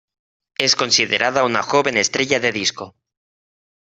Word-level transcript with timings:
Es 0.57 0.75
considerada 0.75 1.43
una 1.43 1.61
joven 1.61 1.95
estrella 1.95 2.39
de 2.39 2.51
disco. 2.51 2.95